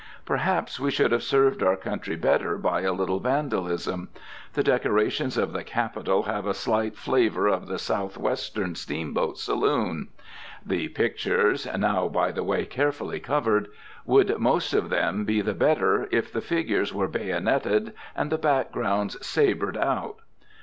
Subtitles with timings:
[0.25, 4.09] Perhaps we should have served our country better by a little Vandalism.
[4.53, 10.07] The decorations of the Capitol have a slight flavor of the Southwestern steamboat saloon.
[10.65, 13.67] The pictures (now, by the way, carefully covered)
[14.03, 19.23] would most of them be the better, if the figures were bayoneted and the backgrounds
[19.23, 20.15] sabred out.